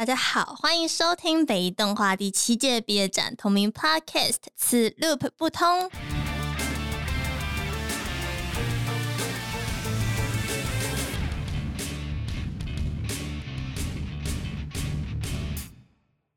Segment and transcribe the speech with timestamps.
[0.00, 5.90] 大家好，欢迎收听北艺动画第七届毕业展同名 Podcast，此 Loop 不通。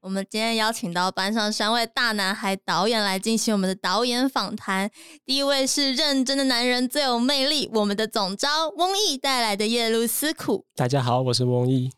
[0.02, 4.92] 我们今天邀请到班上三位大男孩导演来进行我们的导演访谈。
[5.26, 10.66] 第一位是认真的男人最有魅力，我们的总招翁毅带来的《夜路思苦》。
[10.78, 11.90] 大家好，我是翁毅。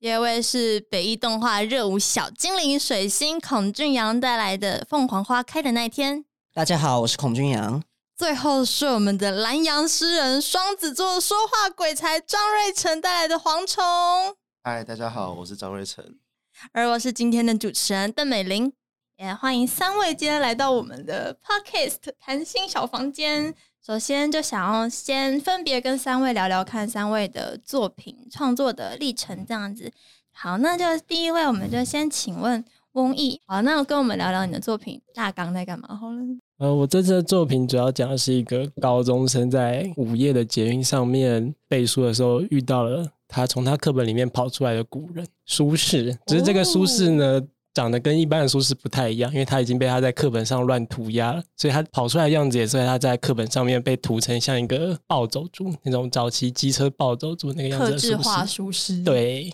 [0.00, 6.20] 第二位是北艺动画热舞小精灵水星孔俊阳带来的《凤凰花开的那天》。
[6.54, 7.82] 大家好，我是孔俊阳。
[8.16, 13.84] 最后是我们的蓝洋诗人双子座说话鬼才张瑞成带来的《蝗虫》。
[14.64, 16.02] 嗨，大家好，我是张瑞成。
[16.72, 18.72] 而我是今天的主持人邓美玲，
[19.18, 23.54] 也欢迎三位今天来到我们的 Podcast 谈心小房间。
[23.84, 29.90] 首先就想要先分别跟三位聊聊看三位的作品创作的历程，这样子。
[30.32, 33.40] 好，那就第一位，我们就先请问翁毅。
[33.46, 35.88] 好，那跟我们聊聊你的作品大纲在干嘛？
[35.96, 36.20] 好了，
[36.58, 43.10] 呃，我这次的作品主要讲的是一个高中生在午夜的捷运上面背书的时候遇到了。
[43.32, 47.40] 他从他课本里面跑出来的古人苏轼，只是这个苏轼呢，
[47.72, 57.92] 长得跟一般的书是不太一样，因为他已经被他在课本上乱涂鸦了，所以他跑出来的样子也是他在课本上面被涂成像一个暴走族那种早期机车暴走族那个样子。
[57.92, 59.52] 特制化苏轼，对。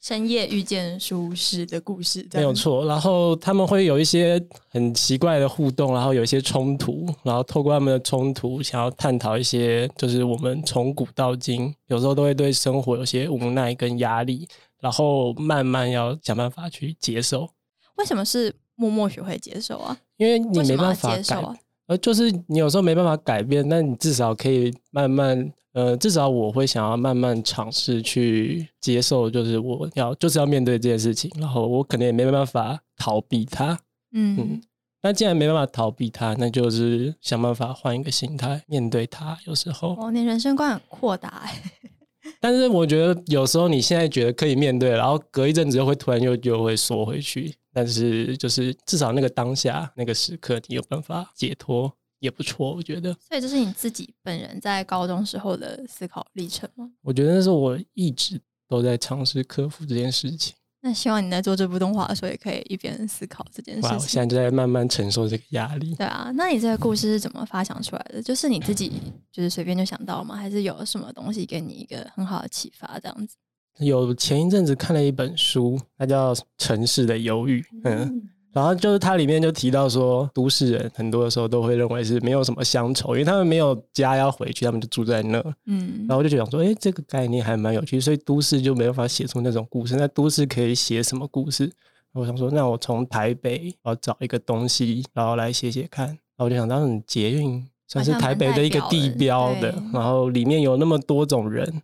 [0.00, 2.86] 深夜遇见舒适的故事，没有错。
[2.86, 17.50] 然后他们会有一些很奇怪的互动，然后有一些冲突，然后透过他们的冲突，想要探讨一些，就是我们从古到今，有时候都会对生活有些无奈跟压力，然后慢慢要想办法去接受。
[17.98, 19.96] 为什么是默默学会接受啊？
[20.16, 21.42] 因为你没办法改，
[21.86, 25.52] 呃，就是你有时候没办法改变，但你至少可以慢慢。
[25.74, 33.78] 呃，至少我会想要慢慢尝试去接受，就是我要就是要面对这件事情，然后我可能也没办法逃避它，
[34.12, 34.62] 嗯嗯。
[35.02, 39.38] 那既然没办法逃避它，那就是想办法换一个心态面对它。
[39.46, 41.62] 有时候，哦，你人生观很扩大哎。
[42.40, 47.54] 但是我觉得有时候你现在觉得可以面对，然后隔一阵子又会突然又又会缩回去。
[47.78, 51.92] 但是就是至少那个当下那个时刻，你有办法解脱。
[52.20, 53.14] 也不错，我觉得。
[53.28, 56.90] 所以这是你自己本人在高中时候的思考历程吗？
[57.00, 60.52] 我觉得那是我一直都在尝试克服这件事情。
[60.80, 63.90] 那希望你在做这部动画的时候，也可以一边思考这件事情。
[63.92, 65.94] 我现在就在慢慢承受这个压力。
[65.94, 68.20] 对啊，那你这个故事是怎么发想出来的？
[68.20, 68.90] 就是你自己
[69.30, 70.34] 就是随便就想到吗？
[70.34, 72.98] 还是有什么东西给你一个很好的启发？
[72.98, 73.36] 这样子？
[73.78, 77.60] 有前一阵子看了一本书，它叫《城市的忧郁》。
[77.84, 78.28] 嗯。
[78.50, 85.38] 然后就是它里面就提到说，都市人很多的时候都会认为是没有什么乡愁，因为他们没有家要回去，他们就住在那。
[85.66, 89.94] 嗯，然后我就觉得说，哎，这个概念还蛮有趣，所以都市就没办法写出那种故事。
[89.96, 91.70] 那都市可以写什么故事？
[92.14, 96.06] 我想说，那我从台北要找一个东西，然后来写写看。
[96.06, 101.82] 然后我就想到，捷运算是台北的一个地标的，然后里面有那么多种人。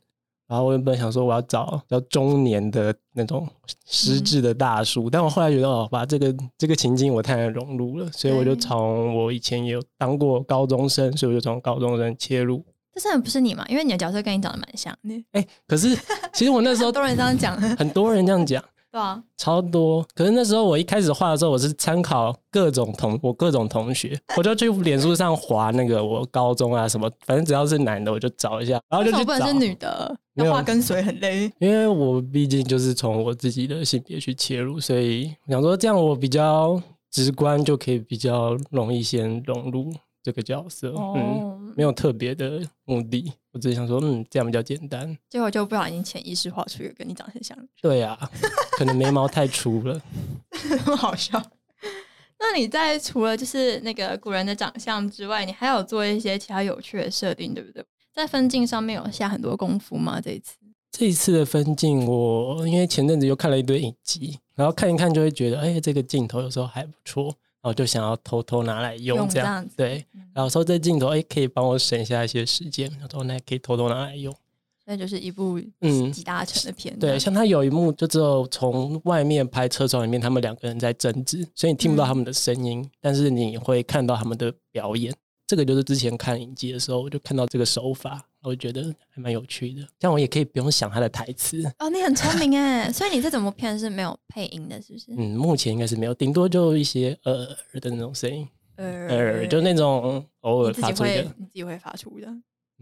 [0.54, 3.44] 然后我原本想说我要找较中年的那种
[3.86, 12.64] 失智的大叔，但我后来觉得哦，把这个这个情境我太难融入了，所以我就从我以前也有当过高中生，所以我就从高中生切入。
[12.92, 13.66] 这真的不是你嘛？
[13.68, 15.24] 因为你的角色跟你长得蛮像的。
[15.32, 15.98] 哎，可是
[16.32, 18.64] 其实我那时候 很多人这样讲，很多人这样讲。
[18.94, 20.06] 对啊，超多。
[20.14, 29.44] 可是那时候我一开始画的时候，我是参考各种同我各种同学， 我就去脸书上划那个我高中啊什么，反正只要是男的我就找一下，然后就去找。
[29.44, 31.50] 是女的，要画跟随很累。
[31.58, 36.80] 因为我毕竟就是从我自己的性别去切入，所以想说这样我比较
[37.10, 39.92] 直观，就可以比较容易先融入。
[40.24, 45.14] 这个角色，嗯，没有特别的目的，我只是想说，嗯，这样比较简单。
[45.28, 47.54] 结果就不小心潜意识画出一个跟你长得很像。
[47.82, 48.18] 对呀，
[48.78, 50.00] 可能眉毛太粗了，
[50.96, 51.40] 好笑。
[52.40, 57.84] 那你在除了就是那个古人的长相之外，你还有做一些其他有趣的设定，对不对？
[58.14, 60.18] 在分镜上面有下很多功夫吗？
[60.20, 60.56] 这一次？
[60.90, 67.34] 这一次的分镜，我因为前阵子又看了一堆影集，然后看一看就会觉得，哎，这个镜头有时候还不错。
[67.64, 70.04] 然后就想要偷偷拿来用，这样对。
[70.34, 72.90] 然后说这镜头，哎，可以帮我省下一些时间。
[73.00, 74.34] 然后那可以偷偷拿来用。
[74.84, 76.94] 那就是一部嗯集大成的片。
[76.98, 85.10] 对，像他有一幕，就只有从外面拍车窗里面，他们两个人在争执，所以你听不到他们的声音，但是你会看到他们的表演。
[85.46, 88.28] 这个就是之前看影集的时候，我就看到这个手法。
[88.44, 91.88] 我觉得还蛮有趣的，这样我也可以不用想他的台词哦。
[91.90, 95.06] 你很聪明哎， 所以你这整部片是没有配音的，是不是？
[95.16, 97.46] 嗯，目前应该是没有，顶多就一些呃
[97.80, 98.46] 的那种声音，
[98.76, 102.28] 呃，就那种偶尔发出的，你自己会发出的。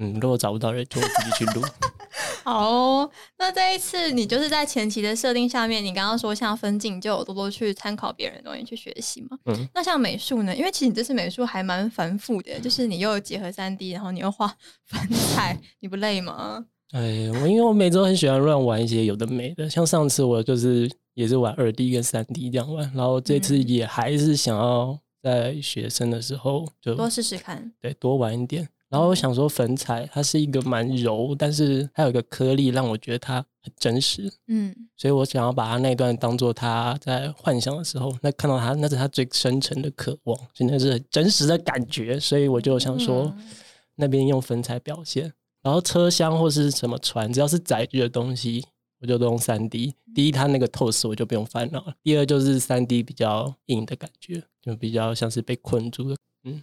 [0.02, 1.64] 嗯，如果找不到人，就我自己去录。
[2.44, 9.38] 好哦，那这一次你就是在前期的设定下面，你刚刚说像分镜就有多多去参考别人的东西去学习嘛？
[9.46, 10.54] 嗯那像美术呢？
[10.54, 14.52] 因为其实你这次美术还蛮繁复的，就是你又有结合三 D，然后你又画
[14.86, 15.00] 粉
[15.34, 16.64] 彩，你不累吗？
[16.90, 27.72] 哎，我因为我每周很喜欢乱玩一些有的没的，像上次我就是也是玩二 D 跟三 D 这样玩，然后这次嗯也还是想要在学生的时候就多试试看。
[27.80, 28.68] 对多玩一点。
[28.92, 34.72] 然后我想说粉彩它是一个蛮柔，但是它有一个颗粒让我觉得它很真实，嗯。
[34.98, 43.48] 所以我想要把它那段当做他在幻想的时候，那看到他那是他最深沉的渴望，所以那是很真实的感觉，所以我就想说嗯。
[43.94, 45.30] 那边用粉彩表现，
[45.62, 48.64] 然后车厢或是什么船，只要是载具的东西，
[49.00, 49.94] 我就都用三 D。
[50.14, 56.16] 第一，它那个透视我就不用烦恼了；第二，就是三 D 比较硬的感觉，就比较像是被困住的。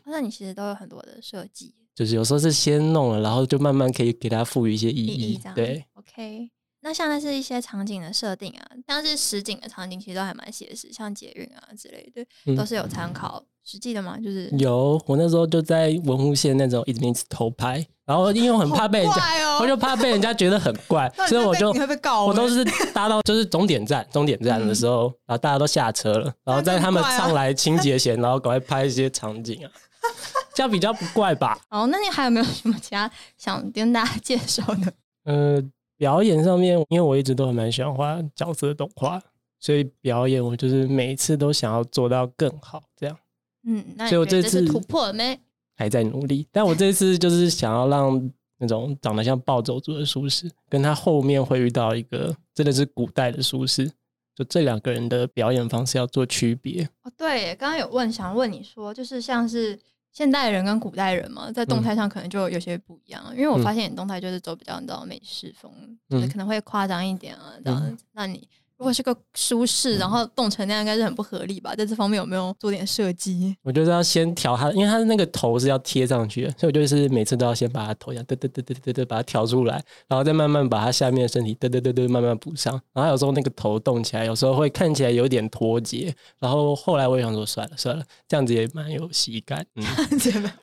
[0.06, 6.50] 那你其实都有很多的设计就是有时候是先弄了，然后就慢慢可以给它赋予一些意意义，对，，OK。
[6.82, 14.18] 那像那是一些场景的设定啊，像是实景的场景其实都还蛮写实，像捷运啊之类的，嗯都是有参考实际的吗？
[14.18, 22.64] 就是有，我那时候就在文湖线那种一直一直偷拍，然后因为我很怕被人家，哦我就怕被人家觉得很怪， 所以我就你会被告欸我都是
[22.94, 29.72] 搭到就是终点站，终点站的时候，然后大家都下车了，然后在他们上来清洁前，然后赶快拍一些场景啊，
[30.60, 31.58] 这样比较不怪吧？
[31.70, 34.94] 哦，那你还有没有什么其他想跟大家介绍的？
[35.24, 35.64] 呃，
[35.96, 39.22] 表演上面，因为我一直都很蛮喜欢画角色动画，
[39.58, 43.18] 所以表演我就是每一次都想要做到更好，这样。
[43.64, 45.40] 嗯，那所以我这次突破了没？
[45.78, 46.46] 还在努力。
[46.52, 53.90] 但我这次就是想要让那种长得像暴走族的术士，跟他后面会遇到一个真的是古代的术士，
[54.36, 56.84] 就这两个人的表演方式要做区别。
[57.04, 59.80] 哦，对，刚刚有问，想问你说，就是像是
[60.12, 63.24] 现代人跟古代人嘛，在动态上可能就有些不一样。
[63.32, 65.72] 因为我嗯发现你动态就是走比较你知道美式风，
[66.10, 68.04] 就是嗯可能会夸张一点啊，这样嗯子。
[68.12, 68.48] 那你
[68.80, 71.76] 如果是个舒适，然后动成那样，应该是很不合理吧？
[71.76, 73.54] 在这方面有没有做点设计？
[73.62, 82.80] 我觉得要先调它，因为它的那个头是要贴上去的，所以我就是每次都要先把它头这样嘚嘚嘚嘚嘚嘚把它调出来，然后再慢慢把它下面的身体嘚嘚嘚嘚慢慢补上。
[82.94, 86.16] 然后有时候那个头动起来，有时候会看起来有点脱节。
[86.40, 89.66] 然后后来我也想说，算了算了，这样子也蛮有喜感。
[89.76, 89.84] 嗯，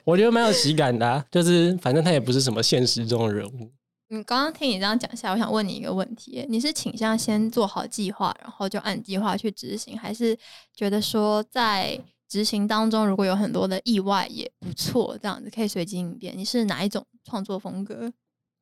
[0.04, 3.70] 我觉得蛮有喜感的、啊，就是反正他也不是什么现实中的人物。
[4.08, 10.36] 嗯，刚刚听你这样讲下来，我想问你一个问题：你是倾向先做好计划，然后就按计划去执行，还是
[10.74, 11.98] 觉得说在
[12.28, 16.36] 执行当中如果有很多的意外也不错，这样子可以随机应变？
[16.36, 18.12] 你是哪一种创作风格？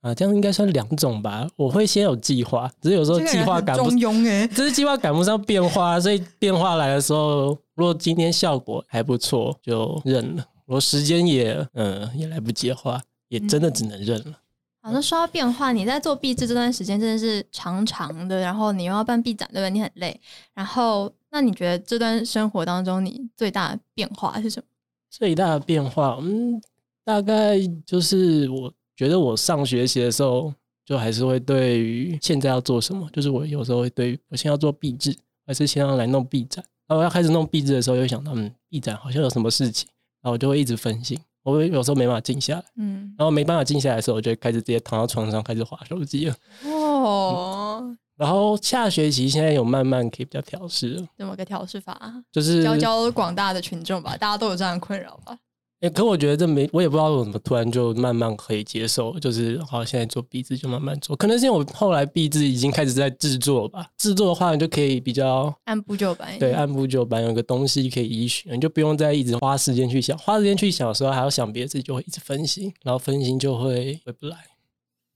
[0.00, 1.46] 啊，这样应该算两种吧。
[1.56, 10.46] 我会先有计划，只是有时候计划赶不，庸哎，只是计划赶不上变化，所以变化来的时候，如果今天效果还不错，就认了。
[10.66, 14.38] 我时间也嗯也来不及的话，也真的只能认了。
[14.84, 19.70] 好，那说到变化，你在做壁纸这段时间真的是长长的，然后你又要办壁展，对不对？
[19.70, 20.20] 你很累。
[20.52, 24.66] 然后，那你觉得这段生活当中你最大的变化是什么？
[25.08, 26.60] 最大的变化，嗯，
[27.02, 30.52] 大概就是我觉得我上学期的时候，
[30.84, 35.16] 就还是会对于现在要做什么，就是我有时候会对我现在要做壁纸，
[35.46, 36.62] 还是先要来弄壁展。
[36.86, 39.88] 然后我要开始弄壁纸的时候，又想到嗯，壁展好像有什么事情，
[40.20, 46.34] 然后我就会一直分心，我有时候没办法静下来，嗯，然后没办法静下来的时候，我就会开始直接躺到床上开始划手机了。
[46.64, 52.14] 哦，然后下学期现在有慢慢可以比较调试了，怎么个调试法啊？
[52.32, 55.36] 就是教教广大的群众吧，大家都有这样的困扰吧？
[55.84, 66.38] 欸，可我觉得这没，我也不知道为什么突然就慢慢可以接受，就是好，现在做壁纸就慢慢做，可能是因为我后来壁纸已经开始在制作吧，制作的话你就可以比较按部就班。
[66.38, 74.38] 对按部就班，有个东西可以依循，你就不用再一直花时间去想，花时间去想的时候还要想别的事，就会一直分心，然后分心就会回不来。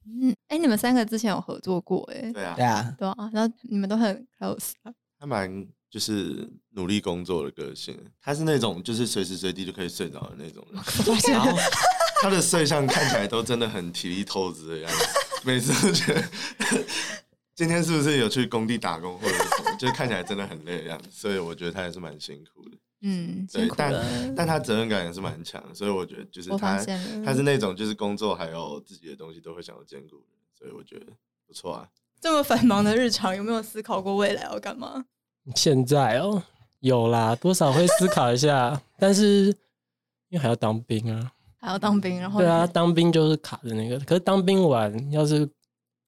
[0.05, 4.93] 嗯，哎、你们三个之前有合作过、哎，对啊对，啊，对啊，然后你们都很 close 啊。
[5.19, 10.83] 他蛮就是努力工作的个性，他是那种就是随时随地就可以睡着的那种人。
[11.33, 11.57] 然后
[12.21, 15.07] 他的睡相看起来都真的很体力透支的样子，
[15.45, 16.23] 每次都觉得
[17.55, 21.09] 今天是不是有去工地打工或者是什么，就是看起来真的很累的样子。
[21.11, 23.77] 所以我觉得他也是蛮辛苦的，嗯，辛对，苦了。
[23.77, 26.85] 但但他责任感也是蛮强的，所以我觉得就是他
[27.25, 31.07] 他是那种就是工作还有自己的东西都会想要兼顾的人，所以我觉得
[31.47, 31.89] 不错啊。
[32.21, 35.05] 这么繁忙的日常，有没有思考过未来要干嘛？
[35.55, 36.43] 现在哦，
[36.81, 39.47] 有啦，多少会思考一下， 但是
[40.29, 43.99] 因为还要当兵啊，还要当兵，然后对啊，当兵就是卡着那个。
[44.01, 45.49] 可是当兵完，要是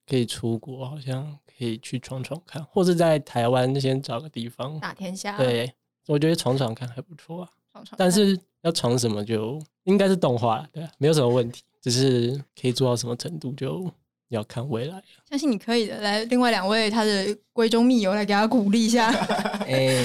[0.07, 1.25] 可以出国，好像
[1.57, 4.79] 可以去闯闯看，或是在台湾先找个地方。
[4.79, 5.73] 打天下，，对，
[6.07, 7.49] 我觉得闯闯看还不错啊。
[7.71, 7.95] 闯闯。
[7.97, 11.63] 但是要闯什么就应该是动画，对啊，没有什么问题。
[11.81, 13.91] 只是可以做到什么程度，就
[14.31, 15.03] 要看未来了。
[15.29, 15.99] 相信你可以的。
[15.99, 19.09] 来，另外两位他的闺中密友来给他鼓励一下。
[19.67, 19.95] 哎、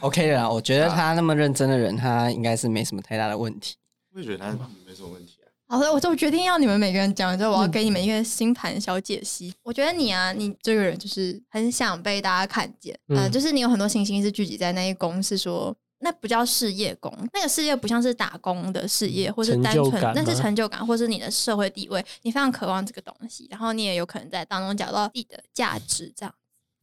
[0.00, 3.76] o k 的啦，我觉得他那么认真的人，他应该是没什么太大的问题。
[4.14, 4.46] 我也觉得他
[4.86, 5.46] 没什么问题啊。
[5.68, 9.52] 好的，我就决定要你们每个人讲之后，我要给你们一个星盘小解析。
[9.62, 26.34] 我觉得你啊，你这个人就是很想被大家看见，嗯、就是你有很多星星是聚集在那一宫，是说那不叫事业工，那个事业不像是打工的事业，或是单纯那是成就感，或是你的社会地位，你非常渴望这个东西，然后你也有可能在当中找到自己的价值，这样。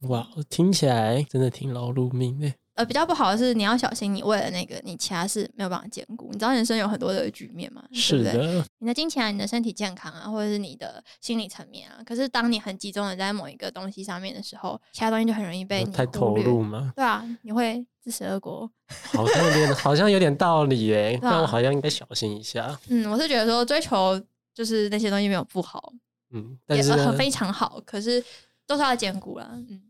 [0.08, 2.52] 哇，听起来真的挺劳碌命的。
[2.74, 6.26] 呃，比较不好的是，你要小心，你为了那个，你其他是没有办法兼顾。
[6.32, 7.84] 你知道人生有很多的局面嘛？
[7.88, 8.32] 对是不对？
[8.32, 12.02] 的，你的金钱啊、你的身体健康啊，或者是你的心理层面啊。
[12.04, 16.92] 可是当你很集中的在某一个东西上面的时候，其他东西就很容易被你忽太投略入吗？
[16.96, 18.70] 对啊，你会自食恶果。
[19.12, 21.16] 好像有点，好像有点道理诶。
[21.20, 22.78] 对啊但我好像应该小心一下。
[22.88, 24.20] 嗯，我是觉得说追求
[24.52, 25.90] 就是那些东西没有不好，
[26.32, 28.22] 嗯，也但是很非常好，可是
[28.66, 29.48] 都是要兼顾了。
[29.52, 29.80] 嗯，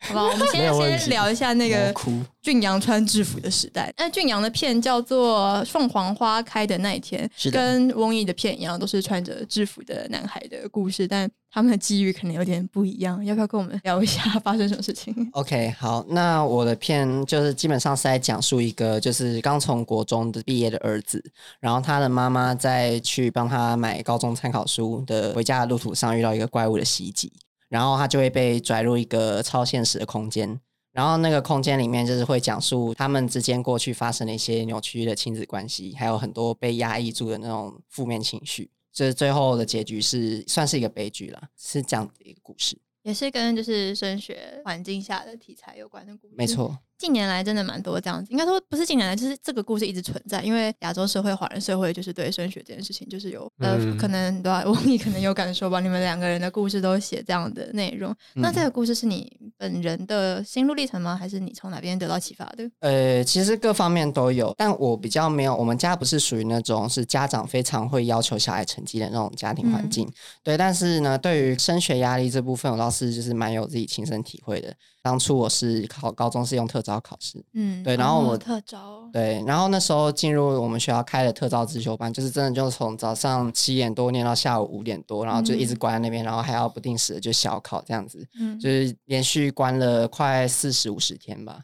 [0.00, 1.94] 好吧，我们没先有问题先聊一下那个
[2.42, 3.92] 俊阳穿制服的时代。
[3.98, 13.22] 那俊阳的片叫做《凤凰花开的那一天》，是跟翁毅的片一样，都是穿着制服的男孩的故事，但他们的机遇可能有点不一样。
[13.24, 21.22] 要不要跟我们聊一下发生什么事情？OK，好，那我的片就是基本上是在讲述一个就是刚从国中的毕业的儿子，
[21.60, 27.30] 然后他的妈妈在去帮他买高中参考书的回家的路途上遇到一个怪物的袭击，
[27.70, 30.60] 然后他就会被拽入一个超现实的空间。
[30.92, 38.68] 然后那个空间里面就是会讲述他们之间过去发生的一些扭曲的亲子关系，还有很多被压抑住的那种负面情绪。
[38.92, 42.76] 这最后的结局是算是一个悲剧了，是这样的一个故事。
[43.02, 46.34] 也是跟就是升学环境下的题材有关的故事。
[46.36, 54.62] 没错，近年来真的蛮多这样子，应该说不是近年来，就是这个故事一直存在，因为亚洲社会、华人社会就是对升学这件事情就是有、呃，嗯可能对吧？
[54.66, 58.14] 我你可能有感受吧，你们两个人的故事都写这样的内容。
[58.34, 61.16] 那嗯这个故事是你本人的心路历程吗？
[61.16, 62.70] 还是你从哪边得到启发的？
[62.80, 65.56] 呃，其实各方面都有，但我比较没有。
[65.56, 70.06] 我们家不是属于那种是家长非常会要求小孩成绩的那种家庭环境，
[70.42, 70.56] 对。
[70.56, 74.74] 但是呢，对于升学压力这部分，我倒是就是蛮有自己亲身体会的。
[75.02, 91.60] 当初我是考高中是用特招考试，嗯，对然后我哦特招，对，然后那时候进入我们学校开的特招自修班，就是真的就是从早上七点多念到下午五点多，然后就一直嗯关在那边，然后还要不定时的就小考这样子，嗯，就是连续关了快四十五十天吧。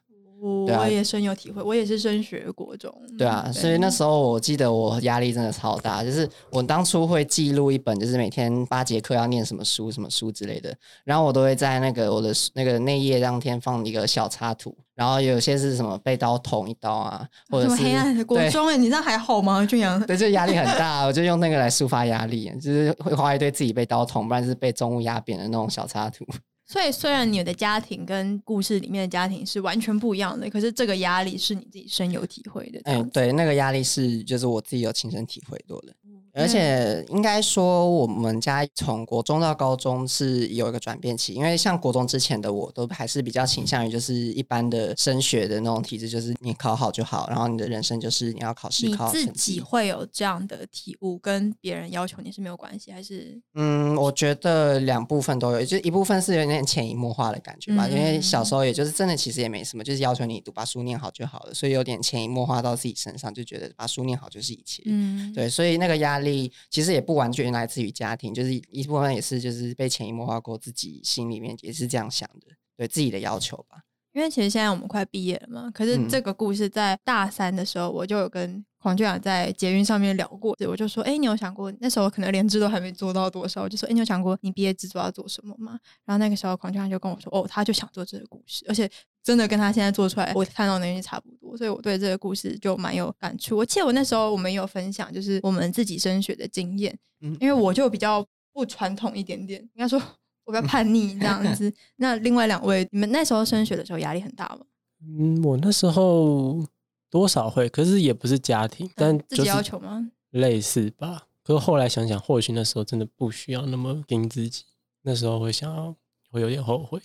[0.46, 10.72] 我啊我也深有体会，我也是升学国中，对啊，所以那时候我记得我压力真的超大，就是我当初会记录一本，就是每天八节课要念什么书、什么书之类的，
[11.04, 20.00] 然后我都会在那个我的那个内页当天放一个小插图，然后有些是什么被刀捅一刀啊，或者是什么黑暗的国对中哎，你这样还好吗，俊阳？
[20.06, 26.24] 对，就压力很大，我就用那个来抒发压力，就是会画一堆自己被刀捅，不然就是被重物压扁的那种小插图。
[26.66, 32.80] 所以虽然你的家庭跟故事里面的家庭是完全不一样的，可是这个压力是你自己深有体会的。
[32.82, 35.94] 这哎、样子，对，那个压力是就是我自己有亲身体会过的。
[36.36, 49.60] 嗯而且应该说，我们家从国中到高中是有一个转变期，因为像国中之前的我都还是比较倾向于就是一般的升学的那种体制，就是你考好就好，然后你的人生就是你要考试考好成自己。
[49.60, 64.82] 会有这样的体悟，跟别人要求你是没有关系，还是嗯，我觉得两部分都有，就一部分是有点潜移默化的感觉吧，因为小时候也就是真的其实也没什么，就是要求你读把书念好就好了，所以有点潜移默化到自己身上，就觉得把书念好就是一切。
[64.84, 66.25] 嗯，对，所以那个压力
[66.70, 73.82] 其实也不完全来自于家庭，就是一部分也是就是被潜移默化过，自己心里面也是这样想的，对自己的要求吧。
[74.12, 85.78] 因为其实现在我们快毕业了嘛，可是嗯这个故事在大三的时候，我就有跟黄俊雅在捷运上面聊过，我就说，哎、你有想过那时候可能连制都还没做到多少，我就说，哎、你有想过你毕业制作要做什么吗？
[86.06, 88.90] 然后那个时候黄俊雅就跟我说，哦，他就想做这个故事，而且
[89.26, 93.56] 真的跟他现在做出来我看到的东西差不多，所以我对这个故事就蛮有感触。
[93.56, 100.00] 我记得我那时候我们有分享，就是我们自己升学的经验，嗯因为我就比较不传统一点点，应该说
[100.46, 101.72] 我比较叛逆这样子。
[101.98, 104.60] 那另外两位，你们那时候升学的时候压力很大吗？
[105.02, 106.64] 嗯，我那时候
[107.10, 110.08] 多少会，可是也不是家庭，但嗯自己要求吗？
[110.30, 111.24] 类似吧。
[111.42, 114.62] 可是后来想想，或许那时候真的不需要那么盯自己，
[115.02, 115.96] 那时候会想要，
[116.30, 117.00] 会有点后悔，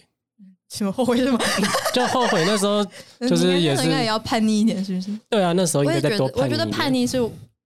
[0.71, 1.37] 什么后悔什么？
[1.93, 2.83] 就后悔那时候
[3.27, 5.11] 就是也是应该也要叛逆一点，是不是？
[5.29, 7.17] 对啊，那时候应我也觉得该再多，叛我觉得叛逆是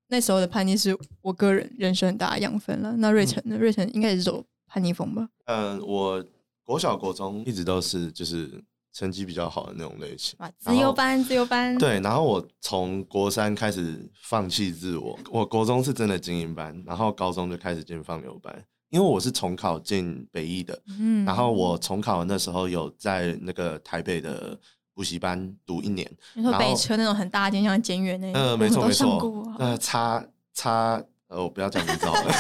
[0.07, 2.95] 那时候的叛逆，是我个人人生很大的养分了。
[2.97, 3.57] 那瑞成呢？
[3.57, 5.27] 瑞成应该也是走叛逆风吧？
[5.45, 6.24] 嗯，我
[6.63, 8.50] 国小国中一直都是就是
[8.91, 10.35] 成绩比较好的那种类型。
[10.39, 11.77] 哇，自由班，自由班。
[11.77, 18.63] 对，然后我从国三开始放弃自我，我国中是真的精英班，然后高中就开始进放牛班，
[18.95, 24.57] 因为我是重考进北艺的，嗯然后我重考那时候有在那个台北的
[24.93, 32.34] 补习班读一年，你说然后北车那种很大间，像监狱那嗯，呃，没错没错啊，呃，差差呃，我不要讲名字好了。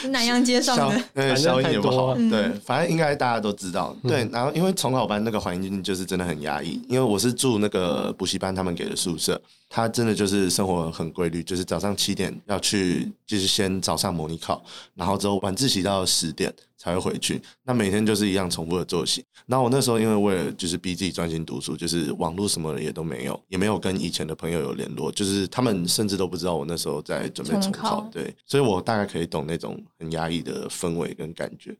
[0.00, 0.96] 是 南洋街上消的。
[1.14, 3.94] 对反正消音也不好，对嗯，反正应该大家都知道。
[4.02, 14.62] 对，然后因为重考班那个环境就是真的很压抑，因为我是住那个补习班他们给的宿舍，他真的就是生活很规律，就是早上七点要去，就是先早上模拟考，
[14.94, 16.52] 然后之后晚自习到十点
[16.84, 19.24] 才会回去，那每天就是一样重复的作息。
[19.46, 28.10] 然后我那时候因为为了就是逼自己专心读书，就是网络什么的也都没有，也没有跟以前的朋友有联络，就是他们甚至都不知道我那时候在准备重重考考。
[28.12, 31.74] 对，所以我大概可以懂那种很压抑的氛围跟感觉。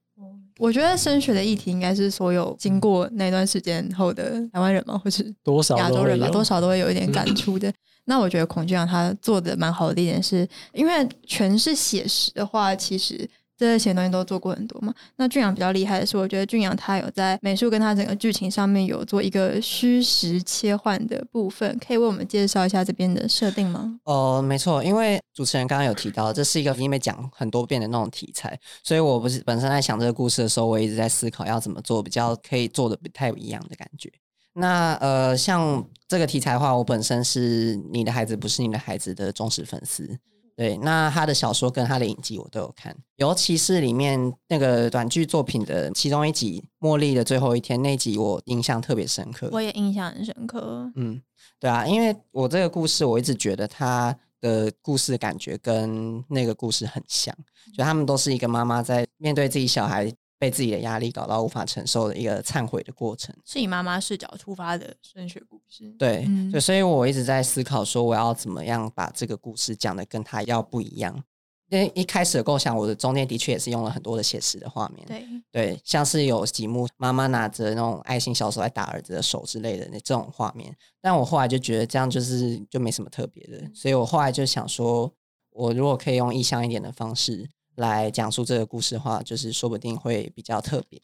[0.59, 7.71] 我觉得升学的议题应该是所有经过那段时间后的台湾人嘛，或是多少亚洲人吧，多少都会有一点感触的。
[8.07, 14.93] 那我觉得孔俊阳他做的蛮好的一点是，因为全是写实的话，其实这些东西都做过很多嘛。
[15.17, 23.99] 那俊阳比较厉害的是，我觉得俊阳他有在美术跟他整个剧情上面有做一个虚实切换的部分，可以为我们介绍一下这边的设定吗？
[24.05, 34.11] 哦，没错，因为主持人刚刚有提到，这是一个已经被讲很多遍的那种题材，所以我不是本身在想这个故事的时候，我一直在思考要怎么做比较可以做的不太一样的感觉。
[34.57, 40.19] 那呃，像这个题材的话，我本身是你的孩子不是你的孩子的忠实粉丝。
[40.57, 49.49] 对，那他的小说跟他的影集我都有看，尤其是里面那个短剧作品的其中一集《茉莉的最后一天》那集，我印象特别深刻。
[49.51, 50.89] 我也印象很深刻。
[50.95, 51.21] 嗯，
[51.59, 57.35] 对啊，因为我这个故事，我一直觉得他的故事感觉跟那个故事很像，
[57.77, 60.13] 就他们都是一个妈妈在面对自己小孩
[60.45, 63.35] 被自己的压力搞到无法承受的一个忏悔的过程。
[63.47, 65.89] 是以妈妈视角出发的升学故事。
[65.99, 66.29] 对，
[66.61, 71.25] 所以我一直在思考说，我要怎么样把这个故事讲的跟他要不一样。
[71.71, 85.11] 因为一开始的构想，我的中间的确也是用了很多的写实的画面，对，对，像是有几幕妈妈拿着那种爱心小手来打儿子的手之类的那这种画面，但我后来就觉得这样就是就没什么特别的，所以我后来就想说，
[85.51, 91.01] 我如果可以用意象一点的方式来讲述这个故事的话，就是说不定会比较特别。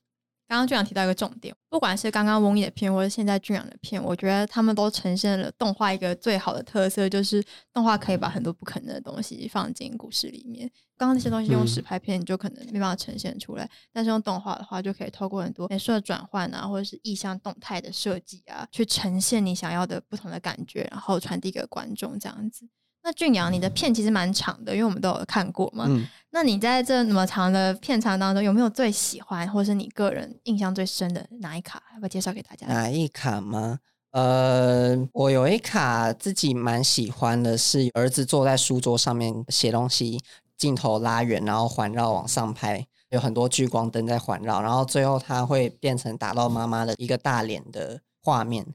[0.48, 7.40] 刚刚俊阳提到一个重点，不管是刚刚翁野片，或者现在俊阳的片，我觉得他们都呈现了动画一个最好的特色，就是
[7.72, 10.68] 动画可以把很多不可能的东西放进故事里面。
[10.96, 22.68] 刚刚那些东西用嗯实拍片，你就可能没办法呈现出来，但是用动画的话，就可以透过很多美术的转换啊，或者是意象动态的设计啊，去呈现你想要的不同的感觉，然后传递给观众这样子。
[23.02, 25.86] 那俊阳，你的片其实蛮长的，因为我们都有看过嘛。
[25.88, 31.82] 嗯，那你在这么长的片长当中，有没有最喜欢，或是你个人印象最深的哪一卡？
[31.94, 32.66] 要不要介绍给大家？
[32.66, 33.78] 哪一卡吗？
[34.12, 40.20] 呃，我有一卡自己蛮喜欢的，是儿子坐在书桌上面写东西，
[40.58, 48.66] 镜头拉远，然后环绕往上拍，有很多聚光灯在环绕，然后最后它会变成打到妈妈的一个大脸的画面。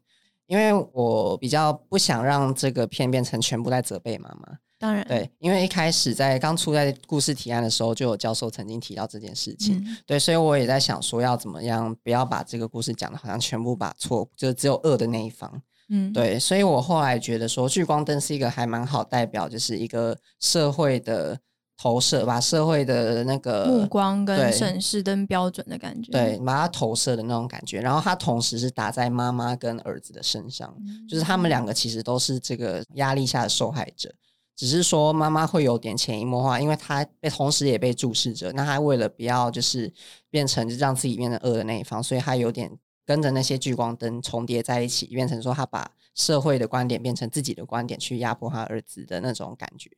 [0.47, 15.62] 因为我比较不想让这个片变成全部在责备妈妈，当然，对，因为一开始在刚出在故事提案的时候，就有教授曾经提到这件事情，嗯，对，所以我也在想说要怎么样，不要把这个故事讲的好像全部把错，就只有恶的那一方。
[15.89, 21.39] 嗯，对，所以我后来觉得说，聚光灯是一个还蛮好代表，就是一个社会的
[21.77, 27.81] 投射，把社会的那个目光跟审视跟标准的感觉，对，把它投射的那种感觉。
[27.81, 34.13] 然后它同时是打在妈妈跟儿子的身上，嗯，就是他们两个其实都是这个压力下的受害者。
[34.55, 38.53] 只是说妈妈会有点潜移默化，因为她被同时也被注视着。
[38.53, 39.91] 那她为了不要就是
[40.29, 42.71] 变成就让自己变成恶的那一方，所以她有点
[43.05, 49.91] 跟着那些聚光灯重叠在一起，变成说她把社会的观点变成自己的观点去压迫她儿子的那种感觉。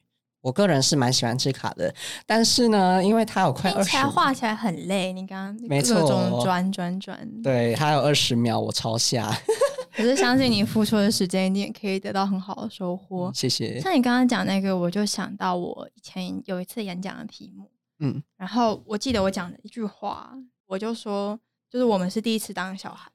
[0.48, 1.94] 我个人是蛮喜欢这卡的，
[2.26, 5.12] 但是呢，因为它有快二十来画起来很累。
[5.12, 7.44] 你刚刚没各种错转转转，。
[7.44, 9.30] 对，还有二十秒，我超下，
[9.94, 13.30] 可是相信你付出的时间，一定也可以得到很好的收获。
[13.34, 13.78] 谢谢。
[13.82, 20.34] 像你刚刚讲那个，我就想到我以前有一次演讲的题目，嗯然后我记得我讲的一句话，
[20.66, 21.38] 我就说，
[21.70, 23.12] 就是我们是第一次当小孩，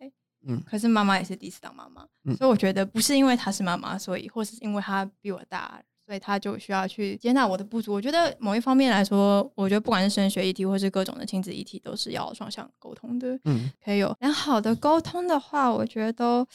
[0.47, 5.81] 嗯可是妈妈也是第一次当妈妈，嗯所以我觉得不是因为她是妈妈，所以或是因为她比我大，
[6.13, 7.91] 所以他就需要去接纳我的不足。
[7.91, 13.29] 我觉得某一方面来说，我觉得不管是升学议题或是各种的亲子议题，都是要双向沟通的。
[13.45, 16.47] 嗯可以有良好的沟通的话，我觉得都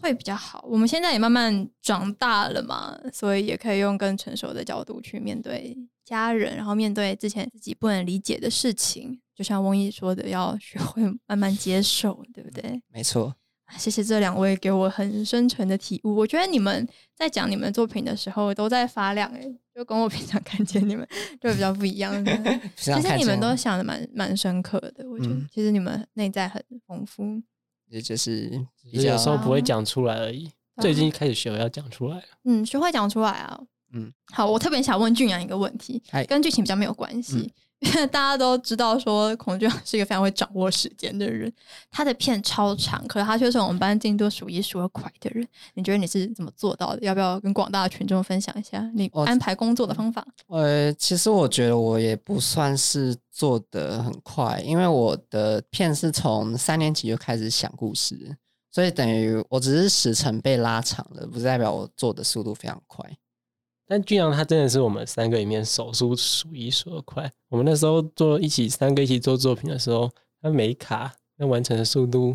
[0.00, 0.64] 会比较好。
[0.68, 9.20] 我们现在也慢慢长大了嘛，所以也可以用更成熟的角度去面对家人，然后面对之前自己不能理解的事情。
[9.34, 12.80] 就像翁毅说的，要学会慢慢接受，对不对？
[12.86, 13.34] 没错。
[13.76, 16.14] 谢谢这两位给我很深沉的体悟。
[16.14, 19.42] 我觉得你们在讲你们作品的时候都在发亮，哎，
[19.74, 21.06] 就跟我平常看见你们
[21.40, 22.12] 就比较不一样。
[22.76, 27.42] 其实你们都想的蛮蛮深刻的，我觉得其实你们内在很丰富，
[27.88, 28.50] 也就是
[28.92, 30.50] 有时候不会讲出来而已。
[30.80, 33.60] 最近开始学会要讲出来了，嗯，学会讲出来啊。
[33.94, 37.52] 嗯，好，我特别想问俊阳一个问题，跟剧情比较没有关系。
[37.82, 41.52] 因 为大家都知道，说孔俊是一个非常会掌握时间的人，
[41.90, 45.46] 他的片超长，可是他却是我们班进度数一数二快的人。
[45.74, 47.02] 你觉得你是怎么做到的？
[47.02, 50.24] 要不要跟广大的群众分享一下你安排工作的方法？
[50.46, 58.36] 呃，其实我觉得我也不算是做的很快，因为我的片是从三年级就开始想故事，
[58.70, 63.04] 所以等于我只是时程被拉长了，不代表我做的速度非常快。
[63.92, 67.30] 但俊阳他真的是我们三个里面手速数一数二快。
[67.50, 72.34] 我们那时候做一起三个一起做作品的时候，他没卡，那完成的速度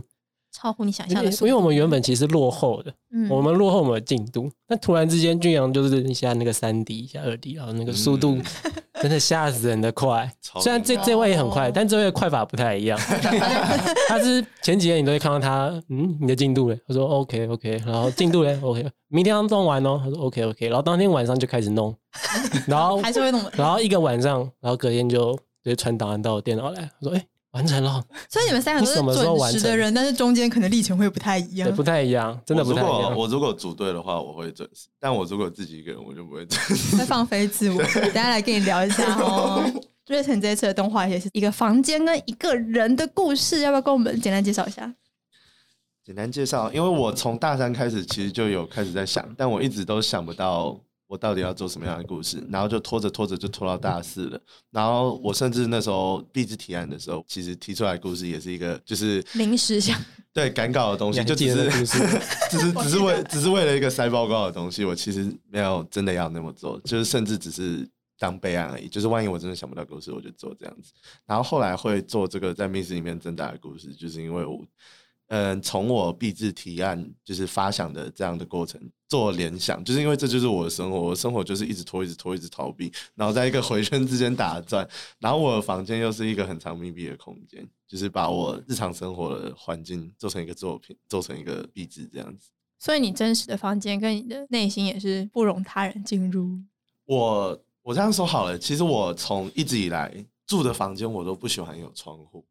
[0.57, 1.29] 超乎你想象的。
[1.29, 2.91] 因为我们原本其实落后的，
[3.29, 4.49] 我们落后我们的进度。
[4.67, 8.37] 那突然之间，俊阳就是一下那个三 D，一下二 D，然后那个速度
[8.99, 10.31] 真的吓死人的快。
[10.59, 12.99] 虽然这这位也很快，但这位快法不太一样。
[14.09, 16.79] 他是前几天你都会看到他，嗯，你的进度嘞？
[16.87, 18.89] 他说 OK OK，然后进度嘞 OK。
[19.09, 21.95] 明天要弄完哦，他说 OK OK，然后当天晚上就开始弄，
[22.67, 27.25] 然后还是会弄，然后一个晚上，然后隔天就直接传档案到我电脑来，他说哎
[27.57, 28.03] 完成了。
[28.29, 33.17] 所以你们三个都是准时的人，但是中间可能历程会不太一样，不太一样，真的不太一样。
[33.17, 36.95] 我如果组队的话，我会准时；但我如果自己一个人，我就不会准时。
[36.97, 39.63] 会放飞自我，等下来跟你聊一下哦。
[40.07, 44.93] 瑞成这一次的动画也是一个房间跟一个人的故事，要不要跟我们简单介绍一下？
[46.05, 54.39] 简单介绍，因为我从大三开始其实就有开始在想，但我一直都想不到我到底要做什么样的故事，然后就拖着拖着就拖到大四了。
[54.71, 59.97] 然后我甚至那时候毕制提案的时候，其实提出来故事也是一个就是临时想
[60.33, 61.85] 对赶稿的东西，就只是
[62.51, 67.87] 只是只是为只是为了一个塞报告的东西，我其实没有真的要那么做，就是甚至只是
[68.19, 68.89] 当备案而已。
[68.89, 70.91] 就是万一我真的想不到故事，我就做这样子。
[71.25, 74.59] 然后后来会做这个在密室里面挣扎的故事，就是因为我。
[75.27, 84.87] 嗯，从我毕制提案就是发想的这样的过程做联想，就是因为这就是我的生活，我的生活就是一直拖，一直拖，一直逃避，然后在一个回圈之间打转，
[85.19, 92.49] 然后我的房间又是一个很长密闭的空间，就是把我日常生活的环境做成一个作品，做成一个壁纸这样子。
[92.79, 96.57] 所以你真实的房间跟你的内心也是不容他人进入。
[97.05, 100.13] 我我这样说好了，其实我从一直以来
[100.45, 102.45] 住的房间，我都不喜欢有窗户。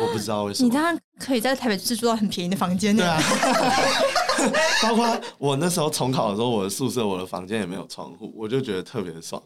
[0.00, 2.94] 我不知道为什么你当然可以在台北市住到很便宜的房间。
[2.96, 3.20] 对啊，
[4.82, 9.42] 包括我那时候重考的时候，我的宿舍我的房间也没有窗户，我就觉得特别爽。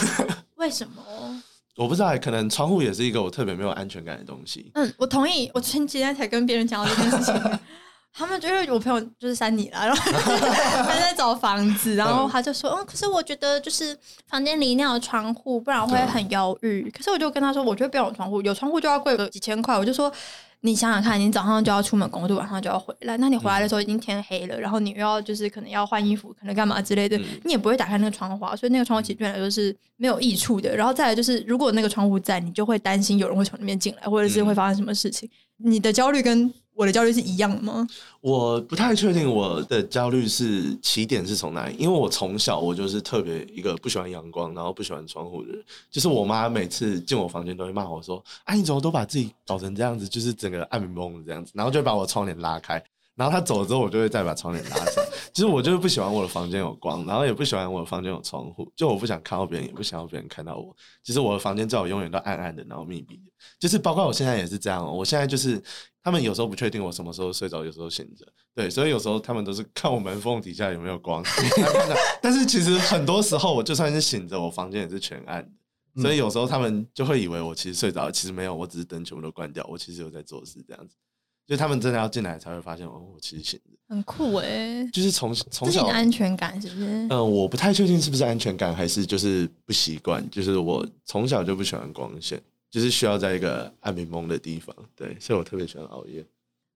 [0.56, 1.02] 为什么？
[1.76, 4.70] 我不知道，可能窗户也是一个我特别没有安全感的东西。
[4.74, 5.50] 嗯，我同意。
[5.54, 7.34] 我前几天才跟别人讲到这件事情。
[8.12, 13.96] 他们就是我朋友就是删你了，然后他 在找房子，然后他就说：“嗯，可是我觉得就是
[14.28, 20.12] 房间里一定要有窗户，不然会很忧郁。”可是我就跟他说：“我觉得不要有窗户，有窗户就要贵个几千块。”我就说
[20.62, 30.76] ：“你想想看，你早上就要出门工作，晚上就要回来，那你回来的时候已经天黑了，然后你又要就是可能要换衣服，可能干嘛之类的，你也不会打开那个窗户，所以那个窗户其实对来说是没有益处的。
[30.76, 35.30] 然后再来就是，如果那个窗户在，你就会担心有人会从那边进来，或者是会发生什么事情。
[35.58, 36.52] 你的焦虑跟……
[36.80, 37.86] 我的焦虑是一样的吗？
[38.22, 45.62] 我不太确定我的焦虑是起点是从哪里，因为我从小我就是特别一个不喜欢阳光，然后不喜欢窗户的人。
[45.90, 52.82] 就是我妈每次进我房间都会骂我说：“啊，你怎么都把自己搞成这样子，就是整个暗蒙蒙这样子。”然后就会把我窗帘拉开。
[53.14, 55.04] 然后她走了之后，我就会再把窗帘拉上。
[55.34, 58.66] 其实我就是不喜欢我的房间有光，然后也不喜欢我的房间有窗户。
[58.74, 60.74] 就我不想看到别人，也不想要别人看到我。
[61.04, 63.22] 其实我的房间最好永远都暗暗的，然后密闭的。
[63.58, 64.84] 就是包括我现在也是这样。
[64.96, 65.62] 我现在就是
[66.02, 68.26] 他们有时候不确定我什么时候睡着，有时候醒着。
[68.54, 71.22] 对，所以有时候他们都是看我门缝底下有没有光。
[72.22, 76.02] 但是其实很多时候，我就算是醒着，我房间也是全暗的。
[76.02, 80.94] 所以有时候他们就会以为我其实睡着，其实没有，我只是灯全部都关掉，我其实有在做事这样子。
[81.46, 84.88] 就他们真的要进来才会发现哦，我其实醒着，很酷哎。
[84.92, 87.08] 就是从从小安全感是不是？
[87.10, 90.24] 嗯，我不太确定是不是安全感，还是就是不习惯。
[90.30, 94.74] 就是我从小就不喜欢光线，就是需要在一个暗明蒙的地方。
[94.94, 96.24] 对，所以我特别喜欢熬夜。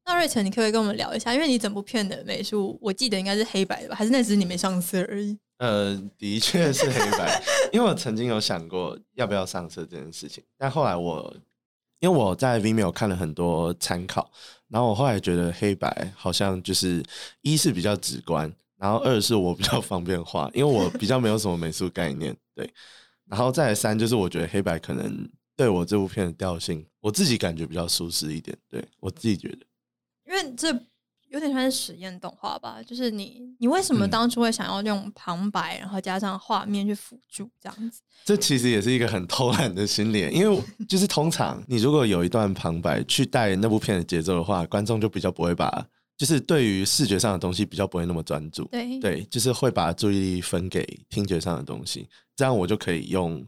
[0.06, 1.32] 那瑞成，你可不可以跟我们聊一下？
[1.32, 3.94] 因为你整部片的美术，我记得应该是黑白的吧？
[3.94, 5.38] 还是那只是你没上色而已？
[5.58, 11.34] 呃，的确是黑白， 因为我曾经有想过要不要上色这件事情，但后来我
[12.00, 14.30] 因为我在 Vimeo 看了很多参考。
[14.68, 17.00] 然后我后来觉得黑白好像就是
[17.42, 22.68] 一是比较直观，然后二是我比较方便画，因为我比较没有什么美术概念，对。
[23.26, 28.56] 然后再三就是我觉得黑白可能对我这部片的调性，我自己感觉比较舒适一点。
[28.68, 29.58] 对我自己觉得，
[30.26, 30.68] 因为这
[31.30, 38.00] 有点像是实验动画吧，就是你你为什么嗯当初会想要用旁白，然后加上画面去辅助这样子？
[38.24, 45.84] 这其实也是一个很偷懒的心理，因为就是通常你如果有一段旁白去带那部片的节奏的话，观众就比较不会把，
[46.16, 48.64] 就是对于视觉上的东西比较不会那么专注。
[48.66, 53.44] 对对，就是会把注意力分给听觉上的东西，这样我就可以用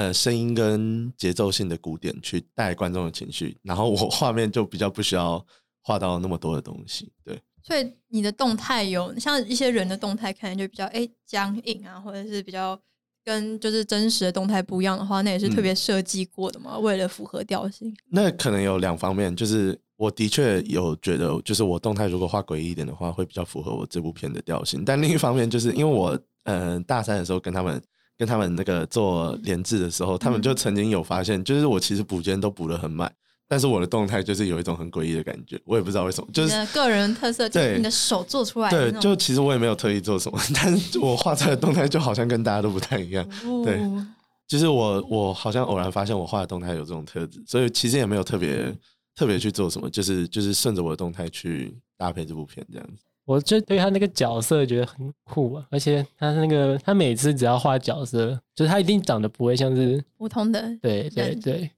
[0.00, 5.44] 呃声音跟节奏性的鼓点去带观众的情绪，然后我画面就比较不需要
[5.82, 7.12] 画到那么多的东西。
[7.22, 12.80] 对，所以你的动态有像一些人的动态，可能就比较哎僵硬啊，或者是比较
[13.22, 17.94] 跟就是真实的动态不一样的话，那也是特别设计过的嘛，为了符合调性。
[18.08, 24.82] 那可能有两方面，就是我的确有觉得，就是我动态如果画诡异一点的话，会比较符合我这部片的调性。
[24.82, 27.82] 但另一方面，就是因为我呃大三的时候跟他们
[28.20, 33.10] 跟他们那个做联制的时候，他们就曾经有发现，就是我其实补间都补的很满，
[33.48, 43.26] 但是我的动态就是有一种很诡异的感觉，我也不知道为什么，就是个人特色，就是对你的手做出来的对就其实我也没有特意做什么， 但是我画出来的动态就好像跟大家都不太一样。
[43.64, 44.06] 对哦
[44.46, 48.70] 就是我我好像偶然发现我画的动态有这种特质，所以其实也没有特别
[49.14, 53.04] 特别去做什么，就是就是顺着我的动态去搭配这部片这样子。
[53.30, 61.70] 我就对他那个角色觉得很酷啊，而且他那个他每次只要画角色，就是他一定长得不会像是普通的对对对。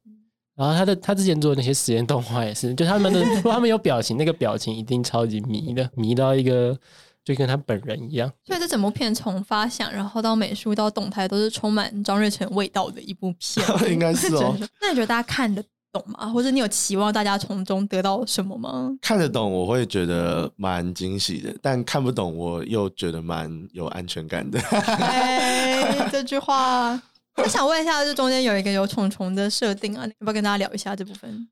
[0.55, 6.79] 然后他的他之前做的那些实验动画也是，就他们的如 果他们有表情，那个表情一定超级迷的，迷到一个
[7.25, 8.31] 就跟他本人一样。
[8.45, 13.67] 所以这整部片从发想，然后到美术到动态，都是充满张瑞成味道的一部片。
[13.93, 15.62] 应该是哦 那你觉得大家看得
[15.93, 16.27] 懂吗？
[16.31, 18.91] 或者你有期望大家从中得到什么吗？
[19.03, 24.59] 看得懂我会觉得蛮惊喜的，但看不懂我又觉得蛮有安全感的。
[24.61, 27.01] 哎， 这句话，
[27.37, 31.49] 我想问一下，这中间有一个有虫虫的设定啊，你要不要跟大家聊一下这部分？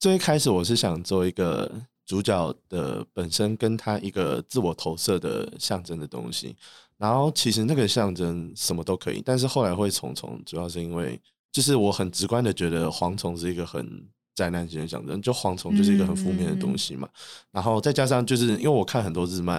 [0.00, 1.70] 最一开始我是想做一个
[2.04, 6.56] 主角的本身跟他一个自我投射的象征的东西，
[6.98, 11.18] 然后其实那个象征什么都可以，但是后来会虫虫，主要是因为
[11.54, 13.88] 就是我很直观的觉得蝗虫是一个很
[14.34, 17.08] 灾难性的象征，就蝗虫就是一个很负面的东西嘛，
[17.50, 19.58] 然后再加上就是因为我看很多日漫，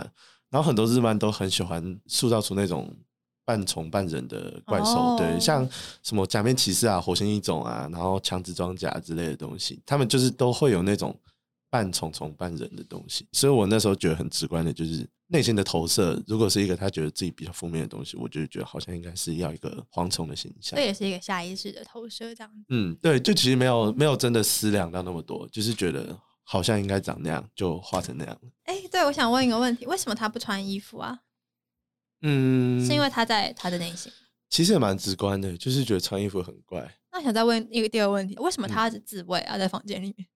[0.51, 2.93] 然后很多日漫都很喜欢塑造出那种。
[3.47, 5.69] 半虫半人的怪兽哦对，像
[6.01, 11.15] 什么假面骑士啊、火星异种啊，然后强子装甲之类的东西，他们就是都会有那种
[11.75, 13.27] 半虫虫半人的东西。
[13.33, 16.23] 所以我那时候觉得很直观的，就是内心的投射。
[16.25, 20.85] 如果是一个他觉得自己比较负面的东西，我就觉得好像应该是要一个蝗虫的形象这。
[20.85, 22.65] 也是一个下意识的投射，这样子。
[22.69, 28.49] 嗯，对，就其实没有没有真的思量到那么多，就是觉得好像应该长那样，就画成那样了。
[28.63, 31.19] 哎，对，我想问一个问题，为什么他不穿衣服啊？
[32.21, 34.09] 嗯，是因为他在他的内心。
[34.49, 36.89] 其实也蛮直观的，就是觉得穿衣服很怪。
[37.11, 40.27] 那想再问一个第二个问题，为什么嗯他是自慰啊，在房间里面？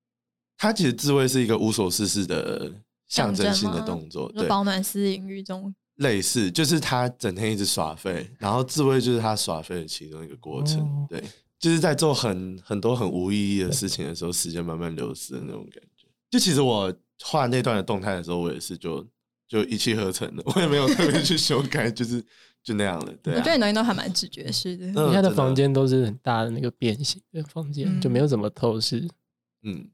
[0.60, 2.72] 他其实自慰是一个无所事事的
[3.08, 5.74] 象征性的吗动作，就对，饱暖思淫欲中。
[5.96, 11.24] 类似，就是他整天一直耍废，然后自慰就是他耍废的其中一个过程，哦对，
[11.60, 16.08] 就是在做很很多很无意义的事情的时候，时间慢慢流失的那种感觉。
[16.30, 16.94] 就其实我
[17.24, 19.06] 画那段的动态的时候，我也是就
[19.48, 22.24] 就一气呵成的， 我也没有特别去修改， 就是
[22.64, 23.14] 就那样了。
[23.22, 24.94] 对、啊，我觉得你东西都还蛮直觉式的。
[25.12, 29.06] 他的房间都是很大的那个变形的房间，嗯就没有怎么透视。
[29.64, 29.86] 嗯，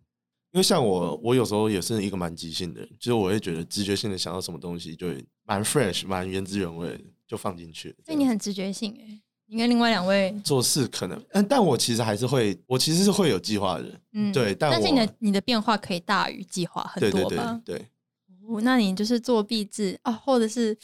[0.55, 7.93] 因为像我，我有时候也是一个蛮即兴的人，其实我会觉得直觉性的想到什么东西，就会蛮 fresh、蛮原汁原味的，就放进去。
[8.05, 17.61] 所以你很直觉性哎、你跟另外两位，做事可能，嗯，但我其实还是会，我其实是会有计划的人，嗯，对但但是你的你的变化可以大于计划很对对多吧？
[17.65, 17.85] 对对，
[18.47, 20.77] 哦那你就是做壁纸啊，或者是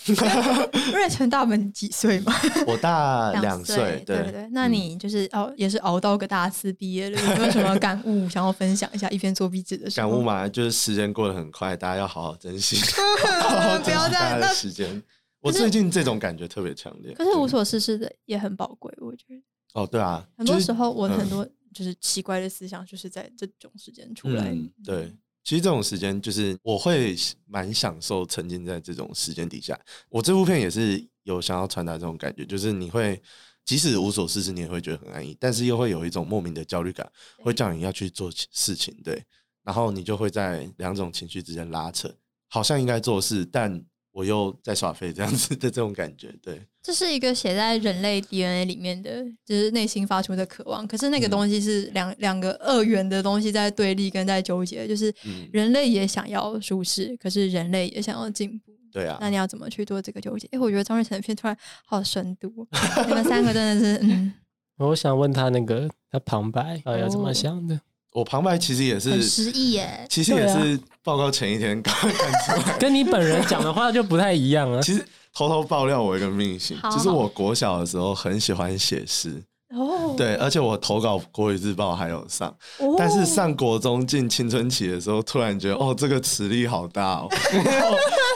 [0.93, 2.34] 瑞成大本几岁嘛？
[2.67, 4.50] 我大两岁，对对对。
[4.52, 9.08] 那嗯你就是哦，也是熬到个大四毕业了，有没有什么感悟想要分享一下？
[9.10, 12.78] 一边做壁纸的时候，感悟嘛，就是时间过得很快，大家要好好珍惜，
[13.41, 14.24] 好好珍不要这样。
[14.26, 15.02] 惜大家的时间。
[15.41, 19.41] 我最近这种感觉特别强烈，可是无所事事的也很宝贵，我觉得
[19.74, 21.43] 哦，对啊，很多时候我嗯很多
[21.74, 24.50] 就是奇怪的思想，就是在这种时间出来。
[24.50, 25.12] 嗯，对。
[25.43, 27.15] 其实这种时间就是我会
[27.47, 29.80] 蛮享受沉浸在这种时间底下。
[30.10, 33.21] 我这部片也是有想要传达这种感觉，就是你会
[33.65, 39.23] 即使无所事事，你也会觉得很安逸，但是又会有一种莫名的焦虑感，会叫你要去做事情，对。
[39.63, 42.12] 然后你就会在两种情绪之间拉扯，
[42.49, 46.62] 好像应该做事，但我又在耍废这样子的这种感觉，对。
[46.84, 50.88] 这是一个写在人类 DNA 里面的，就是内心发出的渴望。
[50.88, 58.71] 可是那个嗯东西是两两个二元的东西在对立跟在纠结，就是嗯人类也想要舒适，可是人类也想要进步。
[58.91, 60.47] 对啊那，你要怎么去做这个纠结？
[60.52, 64.34] 哎，我觉得张瑞成的片突然好深度哦，你们三个真的是，嗯，
[64.80, 67.80] 我想问他那个他旁白要怎么想的？
[68.13, 70.06] 我旁白其实也是，失忆耶。
[70.10, 72.78] 其实也是报告前一天刚看出来。
[72.80, 74.82] 跟你本人讲的话就不太一样了。
[74.84, 79.41] 其实偷偷爆料我一个秘辛好，就是我国小的时候很喜欢写诗，
[79.74, 87.30] 哦，对，而且我投稿国语日报还有上，哦但是上国中进青春期的时候，突然觉得哦，这个磁力好大哦，
[87.63, 87.95] 然后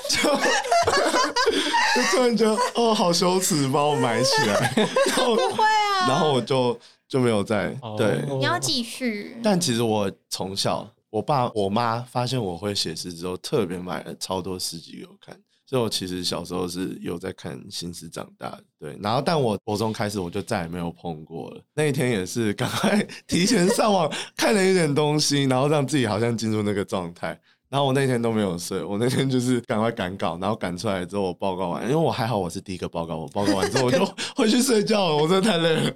[0.09, 0.35] 就
[1.95, 4.73] 就突然觉得哦，好羞耻，把我埋起来，
[5.07, 6.79] 然后不会啊，然后我就
[7.15, 8.25] 就没有在哦对。
[8.27, 9.37] 你要继续。
[9.41, 15.33] 但其实我从小，我爸我妈发现我会写诗之后，特别买了超多诗集给我看。
[15.65, 18.99] 所以我其实小时候是有在看新诗长大的，对。
[19.01, 21.61] 然后，但我国中开始我就再也没有碰过了。
[21.73, 27.39] 那一天也是赶快提前上网看了一点东西， 然后让自己好像进入那个状态。
[27.67, 34.05] 然后我那天都没有睡，我那天就是赶快赶稿，然后赶出来之后我报告完，因为我还好我是第一个报告，我报告完之后我就
[34.37, 35.93] 回去睡觉了，我真的太累了。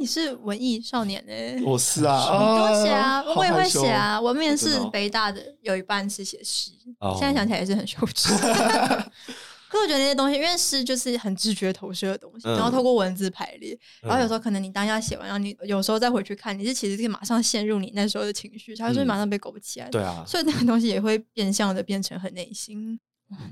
[0.00, 1.62] 你是文艺少年呢？
[1.62, 4.18] 我是啊，多写啊，我也会写啊。
[4.18, 8.32] 我面试北大的有一半是写诗，哦现在想起来也是很羞耻。
[9.68, 19.88] 可我觉得那些东西，因为诗就是很直觉投射的东西，嗯然后透过文字排列，然后有时候候可能你当下写完，然后你有时候再回去看，你是其实可以马上陷入你那时候的情绪，它就会嗯马上被勾起来。
[19.90, 22.98] 对啊，所以那个东西也会变相的变成很内心。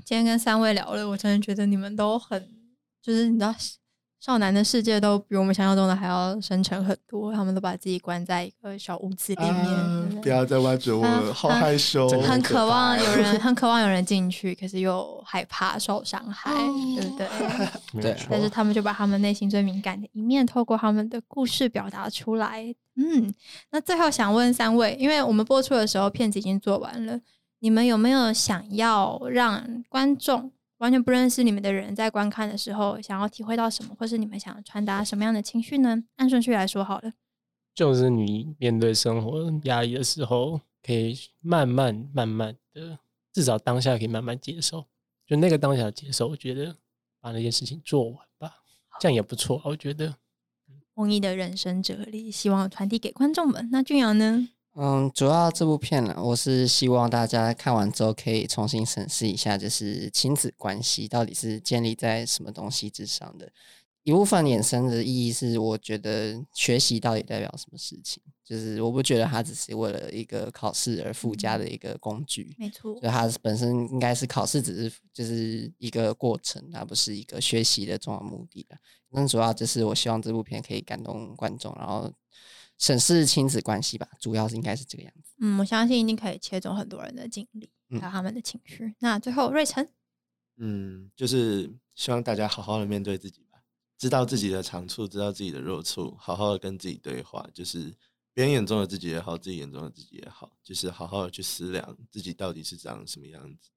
[0.03, 2.49] 今天跟三位聊了，我真的觉得你们都很，
[3.01, 3.55] 就是你知道，
[4.19, 7.31] 少男的世界都比我们想象中的还要深沉很多。
[7.33, 17.27] 他们都把自己关在一个小屋子里面，啊不要再挖掘我啊了，好害羞，很渴望欸有人，很渴望有人进去，可是又害怕受伤害，对不对？
[18.01, 22.75] 对没错但是他们就把他们内心最敏感的一面，透过他们的故事表达出来。
[22.97, 23.33] 嗯，
[23.71, 27.17] 那最后想问三位，因为我们播出的时候片子已经做完了，
[27.59, 36.03] 你们有没有想要让观众完全不认识你们的人在观看的时候，想要体会到什么，或是你们想要传达什么样的情绪呢？
[36.15, 37.13] 按顺序来说好了。
[37.75, 42.99] 就是你面对生活压力的时候，可以慢慢慢慢的，
[43.31, 44.85] 至少当下可以慢慢接受。
[45.25, 46.75] 就那个当下接受，我觉得
[47.21, 48.51] 把那件事情做完吧，
[48.99, 49.63] 这样也不错啊。
[49.65, 50.15] 我觉得
[50.95, 53.69] 弘毅的人生哲理，希望传递给观众们。
[53.71, 54.49] 那俊阳呢？
[54.75, 63.51] 嗯，主要这部片呢，我是希望大家看完之后可以重新审视一下，就是亲子关系到底是建立在什么东西之上的。
[64.03, 78.77] 一部分衍生的意义是，我觉得学习到底代表什么事情，就是我不觉得它只是为了一个考试而附加的一个工具，没错就，它本身应该是考试只是就是一个过程，而不是一个学习的重要目的的。
[79.09, 82.11] 那主要就是我希望这部片可以感动观众，然后
[82.79, 85.35] 审视亲子关系吧，主要是应该是这个样子。
[85.39, 88.95] 嗯，我相信一定可以切中很多人的经历，嗯还有他们的情绪。
[88.99, 89.87] 那最后，瑞晨，
[90.57, 93.59] 嗯，就是希望大家好好的面对自己吧，
[93.97, 97.45] 知道自己的长处，知道自己的弱处，好好的跟自己对话。
[97.53, 97.93] 就是
[98.33, 103.69] 别人眼中的自己也好，自己眼中的自己也好，就是好好的去思量自己到底是长什么样子。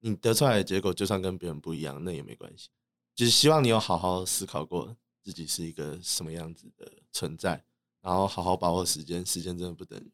[0.00, 2.68] 你得出来的结果，就算跟别人不一样，那也没关系。
[3.14, 7.62] 就是希望你有好好思考过自己是一个什么样子的存在，
[8.02, 10.10] 然后好好把握时间，时间真的不等人。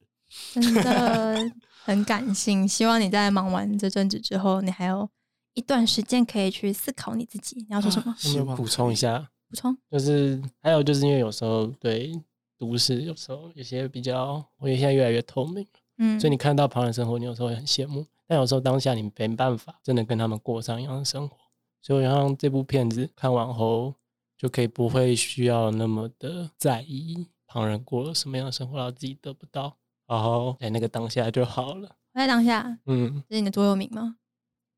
[0.54, 1.52] 真的
[1.84, 2.66] 很感性。
[2.66, 5.08] 希望你在忙完这阵子之后，你还有
[5.54, 7.56] 一段时间可以去思考你自己。
[7.56, 8.14] 你要说什么？
[8.40, 9.76] 我们补充一下，补充？
[9.90, 12.12] 就是还有就是因为有时候对
[12.58, 15.64] 都市有时候有些比较，我觉得现在越来越透明，
[15.98, 21.36] 嗯，所以你看到旁人生活，你有时候会很羡慕，但有时候当下你没办法真的跟他们过上一样的生活。
[21.82, 23.94] 所以我让这部片子看完后，
[24.36, 31.88] 就可以不会需要那么的在意旁人过了什么样的生活，然后自己得不到，然后在那个当下就好了。
[32.14, 34.16] 我在当下，嗯，这是你的座右铭吗？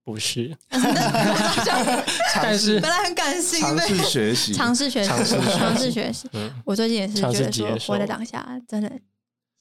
[0.05, 0.57] 不是，
[2.43, 6.29] 但是本来很感性，尝试学习，尝试学习，尝试学习尝试学习。
[6.33, 8.91] 嗯，我最近也是觉得说，接受活在当下真的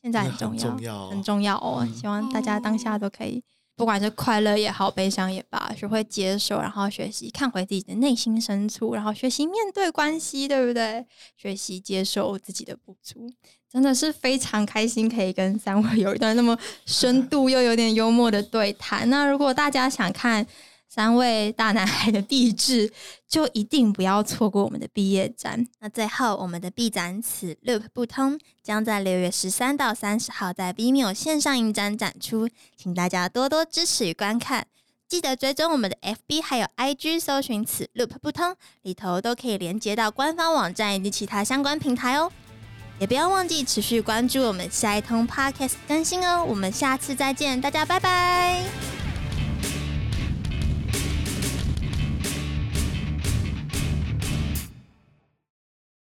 [0.02, 1.88] 现在很重要， 很重要哦很重要哦。
[1.94, 3.44] 希望大家当下都可以，
[3.78, 11.06] 不管是快乐也好，悲伤也罢，学会接受，然后学习看回自己的内心深处，然后学习面对关系，对不对？
[11.38, 13.32] 学习接受自己的不足，
[13.72, 19.08] 真的是非常开心，可以跟三位 有一段那么深度又有点幽默的对谈。
[19.12, 20.44] 那如果大家想看
[20.90, 22.92] 三位大男孩的励志，
[23.28, 25.68] 就一定不要错过我们的毕业展。
[25.80, 28.34] 那最后，我们的毕展《此 Loop 不通》
[28.64, 34.66] 将在六月十三到三十号在 Vimeo 线上影展展出，请大家多多支持与观看。
[35.08, 42.32] 记得追踪我们的 FB 还有 IG，搜寻“此 Loop 不通”，里头都可以连接到官方网站以及其他相关平台哦。
[43.00, 46.44] 也不要忘记持续关注我们下一通 Podcast 更新哦。
[46.44, 48.97] 我们下次再见，大家拜拜。